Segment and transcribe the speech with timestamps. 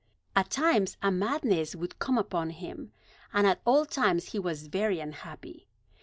[0.35, 2.91] At times a madness would come upon him,
[3.31, 5.67] and at all times he was very unhappy.